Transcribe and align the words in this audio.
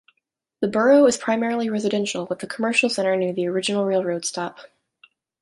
The 0.61 0.67
borough 0.67 1.05
is 1.05 1.19
primarily 1.19 1.69
residential 1.69 2.25
with 2.25 2.41
a 2.41 2.47
commercial 2.47 2.89
center 2.89 3.15
near 3.15 3.33
the 3.33 3.45
original 3.45 3.85
railroad 3.85 4.25
stop. 4.25 4.57